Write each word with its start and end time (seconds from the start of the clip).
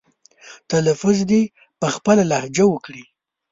تلفظ 0.71 1.17
دې 1.29 1.41
په 1.79 1.87
خپله 1.95 2.23
لهجه 2.31 2.65
وکړي. 2.69 3.03